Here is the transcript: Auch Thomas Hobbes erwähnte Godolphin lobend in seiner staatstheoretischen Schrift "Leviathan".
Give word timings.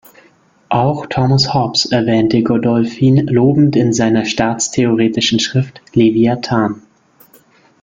Auch 0.69 1.05
Thomas 1.05 1.53
Hobbes 1.53 1.85
erwähnte 1.85 2.41
Godolphin 2.41 3.27
lobend 3.27 3.75
in 3.75 3.93
seiner 3.93 4.25
staatstheoretischen 4.25 5.39
Schrift 5.39 5.79
"Leviathan". 5.93 6.81